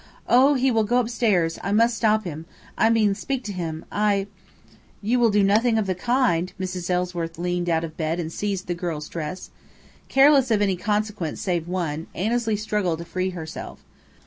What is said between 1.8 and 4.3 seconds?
stop him I mean, speak to him! I"